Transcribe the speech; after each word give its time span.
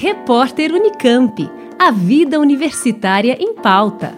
Repórter 0.00 0.72
Unicamp. 0.72 1.50
A 1.76 1.90
vida 1.90 2.38
universitária 2.38 3.36
em 3.40 3.52
pauta. 3.52 4.16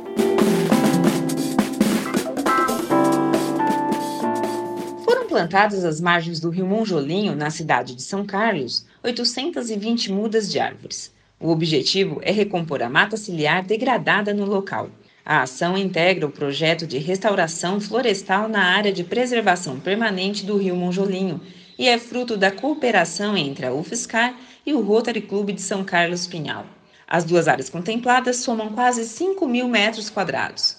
Foram 5.03 5.27
plantadas 5.27 5.82
às 5.82 5.98
margens 5.98 6.38
do 6.38 6.51
rio 6.51 6.66
Monjolinho, 6.66 7.35
na 7.35 7.48
cidade 7.48 7.95
de 7.95 8.03
São 8.03 8.27
Carlos, 8.27 8.85
820 9.03 10.12
mudas 10.12 10.53
de 10.53 10.58
árvores. 10.58 11.15
O 11.40 11.48
objetivo 11.48 12.21
é 12.21 12.31
recompor 12.31 12.83
a 12.83 12.90
mata 12.90 13.17
ciliar 13.17 13.65
degradada 13.65 14.35
no 14.35 14.44
local. 14.44 14.90
A 15.24 15.44
ação 15.44 15.78
integra 15.78 16.27
o 16.27 16.30
projeto 16.30 16.87
de 16.87 16.98
restauração 16.98 17.80
florestal 17.80 18.51
na 18.51 18.65
área 18.65 18.92
de 18.92 19.02
preservação 19.02 19.80
permanente 19.80 20.45
do 20.45 20.59
rio 20.59 20.77
Monjolinho 20.77 21.41
e 21.80 21.88
é 21.88 21.98
fruto 21.98 22.37
da 22.37 22.51
cooperação 22.51 23.34
entre 23.34 23.65
a 23.65 23.73
UFSCar 23.73 24.39
e 24.66 24.75
o 24.75 24.83
Rotary 24.83 25.23
Clube 25.23 25.55
de 25.55 25.62
São 25.62 25.83
Carlos 25.83 26.27
Pinhal. 26.27 26.66
As 27.09 27.25
duas 27.25 27.48
áreas 27.48 27.70
contempladas 27.70 28.37
somam 28.37 28.69
quase 28.75 29.03
5 29.06 29.48
mil 29.48 29.66
metros 29.66 30.11
quadrados. 30.11 30.77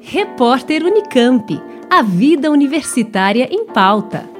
Repórter 0.00 0.84
Unicamp. 0.84 1.60
A 1.90 2.02
vida 2.02 2.52
universitária 2.52 3.48
em 3.50 3.66
pauta. 3.66 4.35